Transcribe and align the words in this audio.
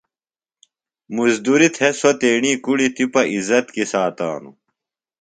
مُزدُری 1.15 1.69
تھےۡ 1.75 1.93
سوۡ 1.99 2.15
تیݨی 2.19 2.53
کُڑیۡ 2.63 2.91
تپِہ 2.95 3.21
عزت 3.33 3.65
کی 3.75 3.83
ساتانوۡ۔ 3.91 4.57